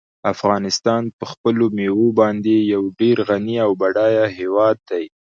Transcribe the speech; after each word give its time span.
افغانستان 0.33 1.03
په 1.17 1.25
خپلو 1.31 1.65
مېوو 1.77 2.07
باندې 2.19 2.55
یو 2.73 2.83
ډېر 2.99 3.17
غني 3.29 3.57
او 3.65 3.71
بډای 3.81 4.15
هېواد 4.37 4.77
دی. 4.89 5.05